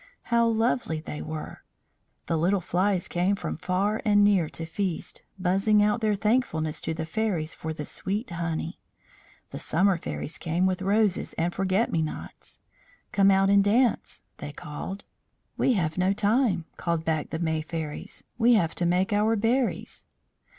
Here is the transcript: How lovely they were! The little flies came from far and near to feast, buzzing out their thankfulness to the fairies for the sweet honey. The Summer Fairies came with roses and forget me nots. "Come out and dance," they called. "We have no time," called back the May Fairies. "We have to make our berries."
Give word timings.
How 0.33 0.47
lovely 0.47 0.99
they 0.99 1.21
were! 1.21 1.61
The 2.25 2.35
little 2.35 2.59
flies 2.59 3.07
came 3.07 3.35
from 3.35 3.55
far 3.57 4.01
and 4.03 4.23
near 4.23 4.49
to 4.49 4.65
feast, 4.65 5.21
buzzing 5.37 5.83
out 5.83 6.01
their 6.01 6.15
thankfulness 6.15 6.81
to 6.81 6.95
the 6.95 7.05
fairies 7.05 7.53
for 7.53 7.71
the 7.71 7.85
sweet 7.85 8.31
honey. 8.31 8.79
The 9.51 9.59
Summer 9.59 9.99
Fairies 9.99 10.39
came 10.39 10.65
with 10.65 10.81
roses 10.81 11.33
and 11.33 11.53
forget 11.53 11.91
me 11.91 12.01
nots. 12.01 12.61
"Come 13.11 13.29
out 13.29 13.51
and 13.51 13.63
dance," 13.63 14.23
they 14.37 14.51
called. 14.51 15.05
"We 15.55 15.73
have 15.73 15.99
no 15.99 16.13
time," 16.13 16.65
called 16.77 17.05
back 17.05 17.29
the 17.29 17.37
May 17.37 17.61
Fairies. 17.61 18.23
"We 18.39 18.55
have 18.55 18.73
to 18.77 18.87
make 18.87 19.13
our 19.13 19.35
berries." 19.35 20.07